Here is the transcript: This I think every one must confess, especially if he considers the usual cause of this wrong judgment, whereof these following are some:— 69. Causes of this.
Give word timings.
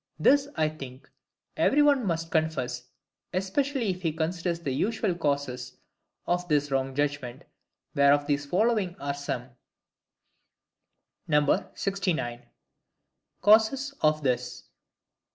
This 0.19 0.47
I 0.55 0.67
think 0.67 1.07
every 1.55 1.83
one 1.83 2.07
must 2.07 2.31
confess, 2.31 2.87
especially 3.35 3.91
if 3.91 4.01
he 4.01 4.11
considers 4.11 4.59
the 4.59 4.71
usual 4.73 5.13
cause 5.13 5.77
of 6.25 6.47
this 6.47 6.71
wrong 6.71 6.95
judgment, 6.95 7.43
whereof 7.93 8.25
these 8.25 8.47
following 8.47 8.95
are 8.95 9.13
some:— 9.13 9.51
69. 11.29 12.47
Causes 13.41 13.93
of 14.01 14.23
this. 14.23 14.63